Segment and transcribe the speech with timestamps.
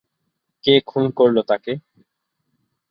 [0.63, 1.73] কে খুন করল তাকে?